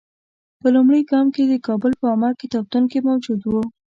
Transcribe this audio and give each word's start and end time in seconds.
په 0.61 0.67
لومړي 0.75 1.01
ګام 1.11 1.27
کې 1.35 1.43
د 1.47 1.53
کابل 1.67 1.91
په 2.01 2.05
عامه 2.11 2.29
کتابتون 2.41 2.83
کې 2.91 2.99
موجود 3.07 3.39
وو. 3.45 3.63